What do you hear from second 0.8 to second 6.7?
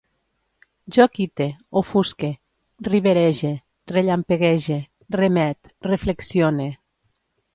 Jo quite, ofusque, riberege, rellampeguege, remet, reflexione